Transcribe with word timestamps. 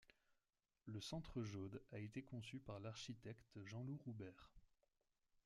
Le 0.87 0.99
Centre 0.99 1.43
Jaude 1.43 1.79
a 1.91 1.99
été 1.99 2.23
conçu 2.23 2.57
par 2.57 2.79
l’architecte 2.79 3.59
Jean-Loup 3.65 3.99
Roubert. 4.03 4.49